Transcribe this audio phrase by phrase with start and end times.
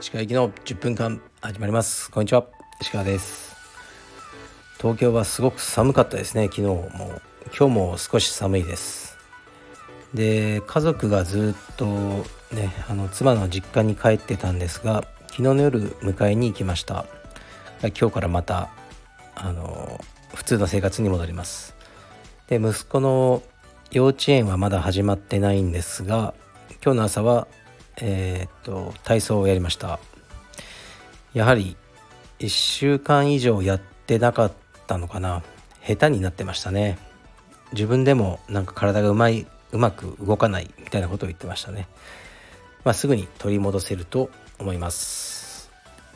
[0.00, 2.10] 石川行きの10分間始まります。
[2.10, 2.46] こんにちは。
[2.80, 3.54] 石川です。
[4.78, 6.44] 東京はすごく寒かったですね。
[6.44, 6.88] 昨日も。
[7.48, 9.18] 今日も少し寒いです。
[10.14, 17.04] で家族がずっとねあの妻の実家に帰ってたんですが昨日の夜迎えに行きました。
[17.82, 18.70] 今日からまた
[19.34, 20.00] あの
[20.34, 21.76] 普通の生活に戻ります。
[22.46, 23.42] で息子の
[23.90, 26.34] 幼稚園はまだ始まってないんですが
[26.84, 27.48] 今日の朝は
[28.00, 29.98] えー、っと体操をやりました。
[31.34, 31.76] やはり
[32.38, 34.52] 1週間以上やってなかっ
[34.86, 35.42] たのかな。
[35.86, 36.98] 下手になってましたね。
[37.72, 41.86] 自分でもなんか体がうまいうまく動かないみたいなことを言ってましたね、
[42.84, 45.70] まあ、すぐに取り戻せると思います。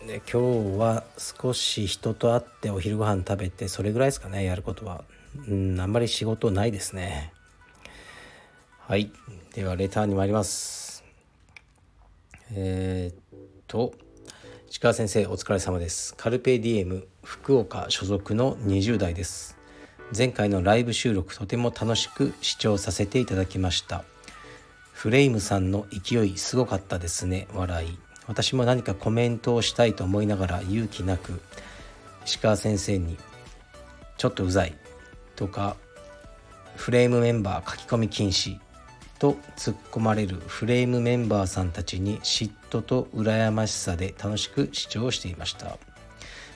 [0.07, 5.05] で今日は少し人と会ってお昼ご飯食べてそれぐらいですかねやることは。
[5.49, 7.33] うんあんまり仕事ないですね。
[8.89, 9.13] はい。
[9.55, 11.05] ではレターに参ります。
[12.53, 13.95] えー、っと
[14.69, 16.15] 石川先生お疲れ様です。
[16.17, 19.57] カルペディエム福岡所属の20代です。
[20.15, 24.03] 前回のライブ収録とても楽しく視聴させていただきました。
[24.93, 27.47] フレイムさんの勢いすごかったですね。
[27.55, 27.99] 笑い。
[28.27, 31.41] 私も何かコメントをしたいと思いながら勇気なく
[32.27, 33.17] 石川先生に
[34.19, 34.77] 「ちょっとうざい」
[35.37, 35.77] とか
[36.75, 38.59] 「フレームメンバー書き込み禁止」
[39.23, 45.79] と突っ込まれるフレームメンバーさんたちに嫉妬と羨ましさで楽しく視聴していました。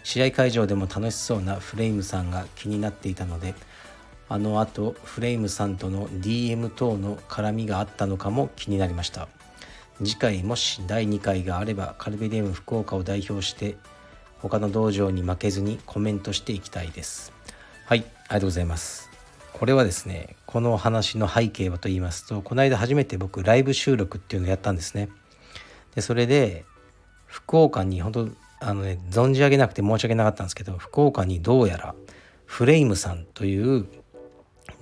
[0.03, 3.55] 試合会場でも楽しそうなフレイムさんが気になっていたので
[4.28, 9.28] あのあとフレイムさんとの DM 等の絡みがあったのかも気になりました。
[9.98, 13.77] 次回もし第2回があればカルベディウム福岡を代表して
[14.39, 17.33] 他の道場に負けずにコメントしていきたいです。
[17.84, 19.16] はいありがとうございます。
[19.59, 25.09] これはですねこの話の背景はと言いますとこの間初めて僕ライブ収録っていうのをやったんですね
[25.95, 26.67] でそれで
[27.25, 28.29] 福岡に本当
[28.61, 31.94] あのね存じ上げなくて申し訳なかったんですけど福岡にどうやら
[32.44, 33.87] フレイムさんという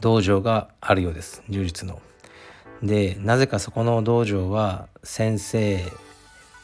[0.00, 2.02] 道場があるようです柔術の。
[2.82, 5.84] でなぜかそこの道場は先生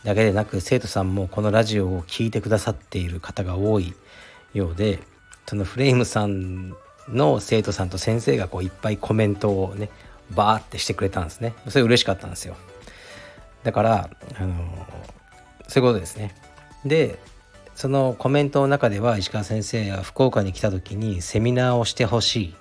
[0.02, 3.94] だけでなく生徒さんもこのラジオを聴いてくださっている方が多い
[4.52, 4.98] ようで
[5.46, 6.74] そのフレイムさん
[7.12, 9.90] の生徒さんと先生がこういっぱいコメントをね
[10.30, 11.54] バーってしてくれたんですね。
[11.68, 12.56] それ嬉しかったんですよ。
[13.64, 14.54] だからあの
[15.68, 16.34] そういうことですね。
[16.84, 17.18] で
[17.74, 22.54] そのコメントの中では石川先生が福岡に来た時にセミナーをしてほしい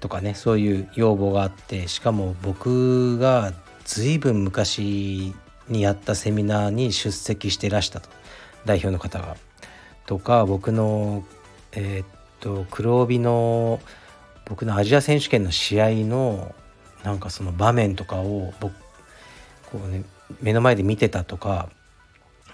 [0.00, 3.52] とかねそういう要望があってしかも僕が
[3.84, 5.34] 随分昔
[5.68, 8.08] にやったセミナーに出席してらしたと。
[8.64, 9.36] 代表の方が。
[10.06, 11.24] とか僕の
[11.72, 12.06] えー、っ
[12.44, 13.80] と黒帯の
[14.44, 16.54] 僕のアジア選手権の試合の
[17.02, 18.74] なんかその場面とかを僕
[19.72, 20.04] こうね
[20.42, 21.70] 目の前で見てたとか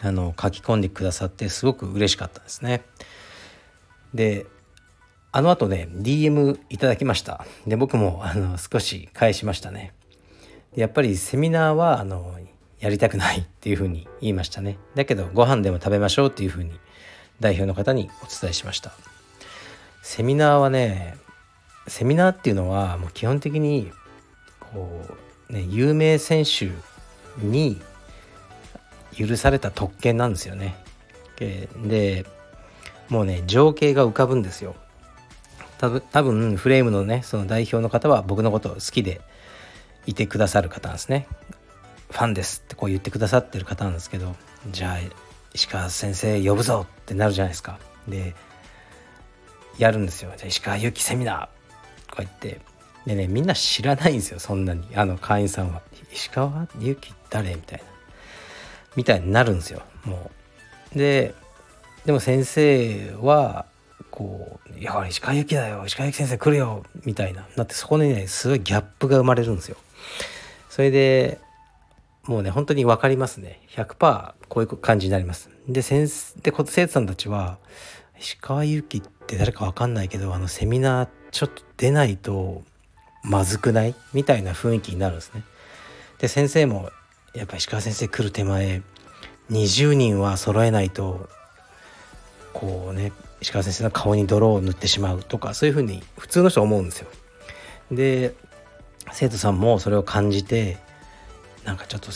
[0.00, 2.82] あの書き込んでくださってすごく嬉しかったですね。
[4.14, 4.46] で
[5.32, 7.44] あの後ね DM いただきました。
[7.66, 9.92] で僕もあの少し返しましたね。
[10.76, 12.38] やっぱりセミナーはあの
[12.78, 14.78] やりたくないっていうふうに言いましたね。
[14.94, 16.78] だけどご飯でも食べましょうっていうふうに
[17.40, 18.92] 代表の方にお伝えしました。
[20.02, 21.16] セミナーはね
[21.86, 23.90] セミナーっていうのはもう基本的に
[24.58, 25.04] こ
[25.48, 26.70] うね有名選手
[27.44, 27.80] に
[29.12, 30.76] 許された特権なんですよね。
[31.38, 32.26] で
[33.08, 34.74] もうね情景が浮かぶんですよ。
[35.78, 39.20] 多分多分フレームのねその代表の方は僕のことを好きで
[40.06, 41.26] いてくださる方なんですね。
[42.10, 44.34] ファンですってこう言ってくださってる方なんですけど
[44.70, 44.98] じゃあ
[45.54, 47.78] 石川先生呼ぶぞってなるじゃないですか。
[48.06, 48.34] で
[49.80, 50.30] やるんですよ。
[50.36, 52.60] じゃあ石川祐希セミナーとか言って
[53.06, 55.80] でねみんな知らないんですよそんなにあの会員さんは。
[56.12, 57.84] 石川祐希誰みたいな。
[58.96, 60.30] みたいになるんですよも
[60.94, 60.98] う。
[60.98, 61.34] で
[62.04, 63.66] でも先生は
[64.10, 69.76] こう「いや石川由紀だよ石川由紀先生来るよ」みたいななってそこにねすごいギャップが生まれるんですよ。
[70.68, 71.38] それで
[72.24, 75.48] もうね本当に分かりますね100%こういう感じになります。
[75.68, 77.58] で先生で生徒さんたちは
[78.18, 82.62] 「石川由紀って誰か分かんないけどあのセミナーちょっと出ないと
[83.22, 85.42] まずくない?」みたいな雰囲気になるんですね。
[86.18, 86.90] で先生も
[87.34, 88.82] やっぱ石川先生来る手前
[89.50, 91.28] 20人は揃えないと
[92.52, 97.08] こうね石川先生の顔に泥を塗ってしまうとかそういうふうに普通の人は思うんですよ。
[97.90, 98.34] で
[99.12, 100.78] 生徒さんもそれを感じて
[101.64, 102.10] なんかちょっと、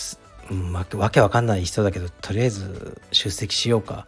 [0.50, 4.06] うん、わけわかんない人だけどとりあえず出席しようか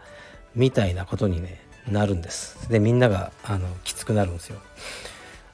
[0.55, 1.61] みたいなことに、ね、
[1.91, 2.69] なるんです。
[2.69, 4.59] でみんながあのきつくなるんですよ。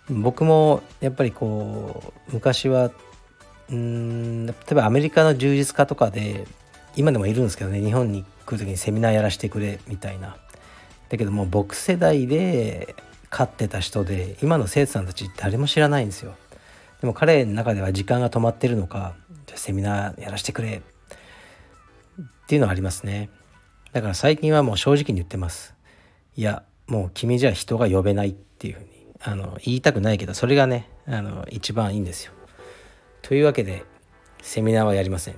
[0.08, 2.90] 僕もやっぱりこう昔は
[3.70, 6.46] うん例えばアメリカの充実家とかで
[6.96, 10.36] 今でもいるんですけどね日本に来る時にセミナーやらせてくれみたいな
[11.08, 12.94] だけども僕世代で
[13.30, 16.34] 飼ってた人で今の生徒さんたち誰も知らないんですよ
[17.00, 19.14] でも彼の中では時間が止まってるのか
[19.46, 20.82] じゃセミナーやらせてくれ
[22.22, 23.30] っていうのはありますね
[23.92, 25.74] だから最近はもう正直に言ってます
[26.36, 28.88] いやもう君じゃ人が呼べないっていうふうに
[29.20, 32.32] あの言いたくないけどそれがねあの一番いいんですよ。
[33.22, 33.84] というわけで
[34.42, 35.36] セミナーはやりません。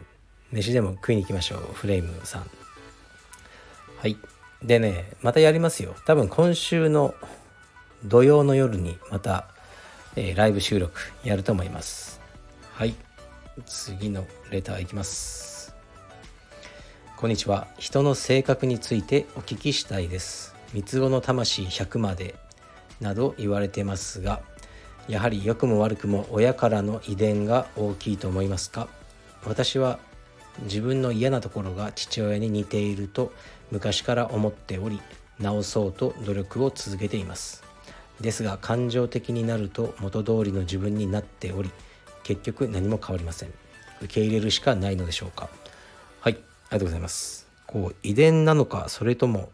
[0.52, 2.50] 飯でも食いに行きましょうフレームさん。
[3.99, 4.17] はい。
[4.62, 5.94] でねまたやりますよ。
[6.06, 7.14] 多分今週の
[8.05, 9.49] 土曜の夜にまた、
[10.17, 12.20] えー、ライブ収録やると思います。
[12.73, 12.94] はい。
[13.67, 15.75] 次のレターいきます。
[17.17, 17.69] こんにちは。
[17.79, 20.54] 人の性格についてお聞きしたいです。
[20.75, 22.35] 三つ子の魂100まで
[23.00, 24.41] など言われてますが
[25.06, 28.88] やはり良くも悪くも親からの遺伝が大きいと思いますか？
[29.44, 30.00] 私は
[30.65, 33.32] 自分の嫌なところが父親に似ていると
[33.71, 35.00] 昔から思っており
[35.38, 37.62] 直そうと努力を続けています。
[38.20, 41.70] ですが感情的になると元通りの自分になっており
[42.25, 43.53] 結局何も変わりません。
[44.00, 45.49] 受け入れるしかないのでしょうか？
[46.20, 47.47] はいありがとうございます。
[47.67, 49.50] こう遺伝なのかそれとも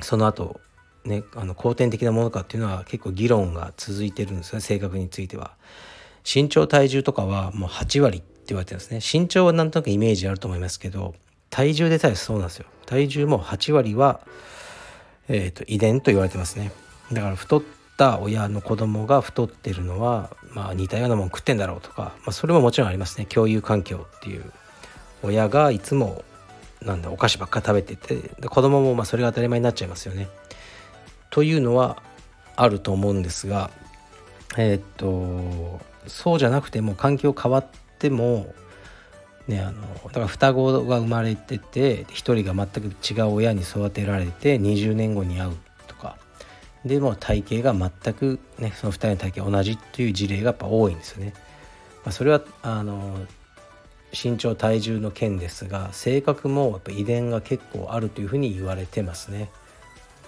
[0.00, 0.60] その後
[1.04, 5.52] ねあの後天的なものかっていうのは結構議論が続いてるんですね性格については。
[6.24, 9.00] 身長体重とかはもう8割って言われてるんですね。
[9.00, 11.14] 身長はなんとなくイメージあると思いますけど
[11.50, 12.66] 体重でさえそうなんですよ。
[12.86, 14.20] 体重も8割は、
[15.28, 16.72] えーと、遺伝と言われてますね。
[17.12, 17.62] だから太っ
[17.98, 23.26] た親の子供が太ってるのは、まあ、似たようなもん食ってんだろうとか、まあ、それももちろんありますね。
[23.26, 24.52] 共有環境っていう。
[25.22, 26.24] 親がいつも
[26.84, 30.28] なんだお菓子ばっか食べてて子供もまあそれが当たり前になっちゃいますよね。
[31.30, 32.02] というのは
[32.56, 33.70] あると思うんですが
[34.56, 37.66] えー、っとそうじゃなくても環境変わっ
[37.98, 38.52] ても
[39.48, 45.56] ねあのだから双子が生まれてて1人が全く違う親に育てられて20年後に会う
[45.86, 46.16] とか
[46.84, 51.32] でも体型が全くねその2人の体型同じっていう事例がやっぱ多いんですよね。
[52.04, 53.26] まあ、それはあの
[54.12, 59.50] 身長体重の件ですが性格もやっぱ遺伝が結構あるというふうに言われてますね。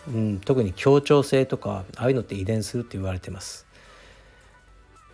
[0.08, 3.66] うん、特に協調性とかああいうのって遺伝するって言われてます。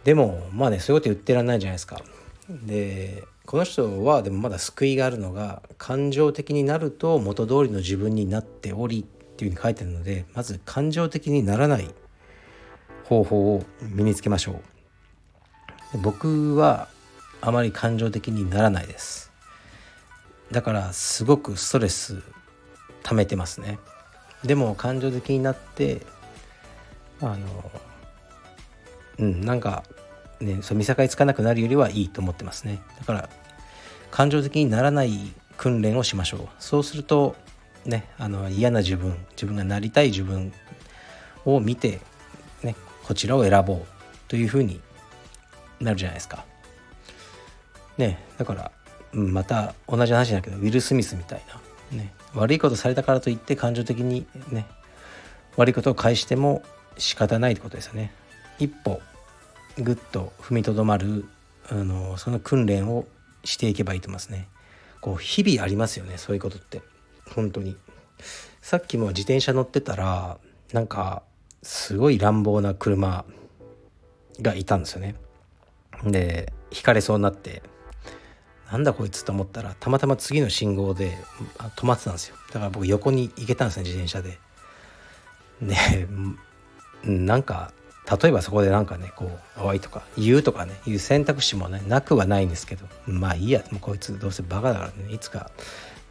[0.05, 2.01] でもまあねそういうこと言ってらんないじゃないですか。
[2.49, 9.05] でこの人はでもまだ救いがあるのが感情的になると元通りの自分になっておりっ
[9.37, 11.89] ていうふうに書いてるのでまず感情的にならない
[13.05, 14.61] 方法を身につけましょ
[15.95, 15.99] う。
[15.99, 16.89] 僕は
[17.41, 19.33] あまり感情的にならないです。
[20.51, 22.23] だからすごくストレス
[23.03, 23.79] 溜めてますね。
[24.45, 26.03] でも感情的になって
[27.21, 27.71] あの
[29.19, 29.85] うんなんか
[30.41, 32.81] ねそ見境つかなくなるよりはいいと思ってますね。
[32.99, 33.29] だから
[34.11, 36.49] 感情的にならない訓練をしましょう。
[36.59, 37.37] そうすると
[37.85, 40.53] ねあの嫌な自分自分がなりたい自分
[41.45, 42.01] を見て
[42.63, 43.87] ねこちらを選ぼう
[44.29, 44.81] というふうに
[45.81, 46.45] なるじゃないですか。
[47.99, 48.73] ねだから、
[49.13, 51.43] また同じ話だけどウィル・スミスみたい
[51.93, 54.67] な、ね、悪いことされたからといって感情的にね
[55.57, 56.63] 悪いことを返しても
[56.97, 58.13] 仕方ないってことですよね。
[58.59, 59.01] 一歩
[59.79, 61.25] ぐっと踏みとどまる
[61.69, 63.07] あのその訓練を
[63.45, 64.49] していけばいいと思いますね。
[65.01, 66.83] こう日々ありますよねそういうことって
[67.35, 67.77] 本当に。
[68.61, 70.39] さっきも自転車乗ってたら
[70.73, 71.23] なんか
[71.63, 73.25] すごい乱暴な車
[74.43, 75.15] がいたんですよね。
[76.05, 77.63] で引かれそうになって
[78.71, 81.19] なんだこいつと思ったらたまたま次の信号で
[81.77, 82.37] 止まってたんですよ。
[82.53, 84.39] だから僕横に行けたんですね自転車で。
[85.61, 86.07] ね
[87.05, 87.73] なんか
[88.23, 95.51] 例えばそこでなんかねこう「おい」とか言うとかねいう選択肢もねなくはないんですけどまあいいやもうこいつどうせバカだからねいつか、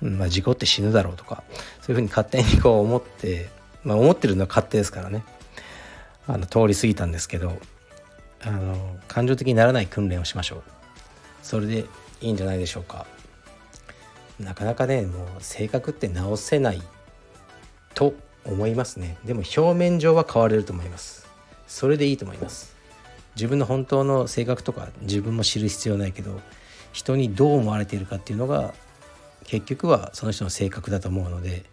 [0.01, 1.43] まあ、事故って死ぬだろうとか
[1.81, 3.49] そういうふうに勝手にこう思って
[3.83, 5.23] まあ思ってるのは勝手ですからね。
[6.27, 7.57] あの通り過ぎたんですけど
[8.43, 10.63] あの感情的にならない訓練をしましょう。
[11.41, 11.85] それで
[12.21, 13.05] いいんじゃないでしょうか。
[14.39, 16.81] なかなかねもう性格って直せない
[17.93, 18.13] と
[18.45, 19.17] 思いますね。
[19.25, 21.27] でも表面上は変われると思います。
[21.67, 22.75] それでいいと思います。
[23.35, 26.41] 自分の本当の性格とか自分も知る必要ないけど
[26.91, 28.73] 人にどう思われているかっていうのが
[29.45, 31.63] 結局はその人の性格だと思うので。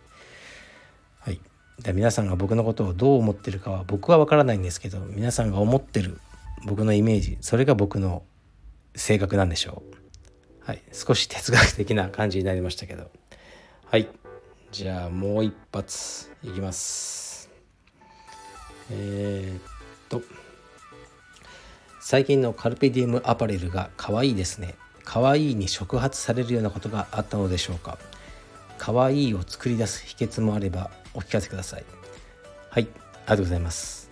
[1.21, 1.41] はい。
[1.81, 6.19] で皆さんが僕のことをどう思ってるかは僕は分からないんですけど皆さんが思ってる
[6.65, 8.23] 僕のイメージそれが僕の
[8.95, 10.06] 性格なんでしょう。
[10.67, 13.09] はい、少し哲学的な感じになりましたけど。
[13.89, 14.09] はい。
[14.73, 16.29] じゃあもう一発。
[16.43, 17.49] いきます。
[18.91, 19.63] えー、っ
[20.09, 20.23] と。
[22.01, 24.75] 最近のカルペディエムアパレルが可愛いですね。
[25.05, 27.97] 可愛いに触発されるようなことがあったのでしょうか。
[28.77, 31.85] 可愛いを作り出す秘訣もあればお聞かせください。
[32.71, 32.83] はい。
[32.83, 32.91] あり
[33.29, 34.11] がとうございます。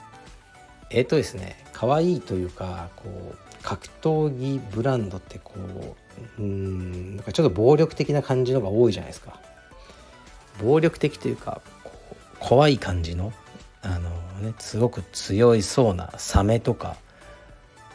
[0.90, 1.64] えっ、ー、とですね。
[1.72, 6.03] 可愛いというかこう格闘技ブランドってこう
[6.38, 9.40] うんなんかちょっと暴力的な感じのが多いじゃないですか。
[10.62, 11.60] 暴力的というか
[12.38, 13.32] 怖い感じの
[13.82, 16.96] あのねすごく強いそうなサメとか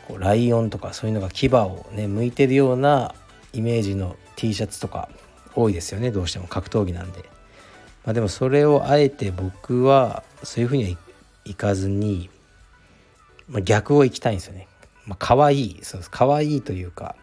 [0.08, 3.14] こうライオンとかそういうのが牙をね向いてるような
[3.54, 5.10] イメージの T シャツとか
[5.56, 7.20] 多いですよねどうしても格闘技なんで、
[8.06, 10.98] まあ、でもそれをあえて僕はそういうふうには
[11.46, 12.30] いかずに、
[13.48, 14.68] まあ、逆をいきたいんですよね、
[15.06, 16.12] まあ、可愛いそうです。
[16.12, 17.16] 可愛いというか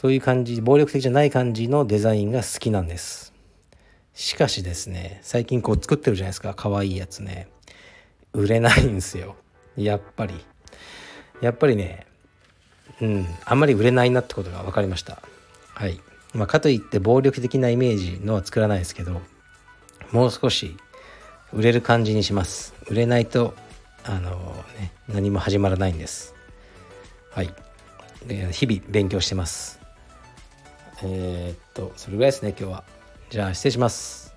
[0.00, 3.34] そういう感じ暴力的じゃない感じのデザインが好きなんです。
[4.14, 6.54] しかしですね最近こう作ってるじゃないですか。
[6.54, 7.48] 可愛いやつね。
[8.32, 9.34] 売れないんですよ。
[9.76, 10.34] やっぱり。
[11.40, 12.06] やっぱりね
[13.00, 15.20] うんあんまり売れないなってことが分かりました。
[15.74, 16.00] はい。
[16.32, 19.20] まあ、かといって暴力的なイメージのは作らないですけど
[20.12, 20.76] もう少し
[21.52, 22.72] 売れる感じにします。
[22.86, 23.52] 売れないと
[24.04, 24.30] あの
[24.78, 26.36] ね何も始まらないんです。
[27.32, 27.52] はい。
[28.52, 29.77] 日々勉強してます。
[31.02, 32.84] えー、っとそれぐらいですね今日は。
[33.30, 34.34] じゃあ失礼します。